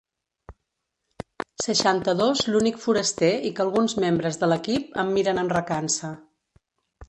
Seixanta-dos 1.65 2.41
l'únic 2.55 2.81
foraster 2.87 3.31
i 3.49 3.53
que 3.59 3.65
alguns 3.67 3.97
membres 4.07 4.43
de 4.45 4.53
l'equip 4.55 5.01
em 5.05 5.15
miren 5.19 5.45
amb 5.47 5.59
recança. 5.61 6.15